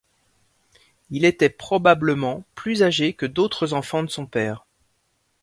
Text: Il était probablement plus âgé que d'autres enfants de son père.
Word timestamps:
Il 1.11 1.25
était 1.25 1.51
probablement 1.51 2.43
plus 2.55 2.81
âgé 2.81 3.13
que 3.13 3.27
d'autres 3.27 3.73
enfants 3.75 4.01
de 4.01 4.09
son 4.09 4.25
père. 4.25 4.65